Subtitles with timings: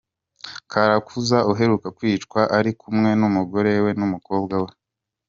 [0.71, 4.71] Kararuza uheruka kwicwa ari kumwe n’umugorewe n’umukobwa we